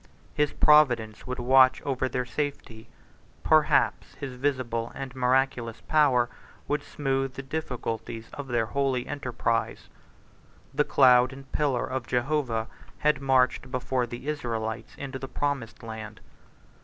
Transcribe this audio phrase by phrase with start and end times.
[0.33, 2.87] His providence would watch over their safety;
[3.43, 6.27] perhaps his visible and miraculous power
[6.67, 9.89] would smooth the difficulties of their holy enterprise.
[10.73, 12.65] The cloud and pillar of Jehovah
[12.97, 16.19] had marched before the Israelites into the promised land.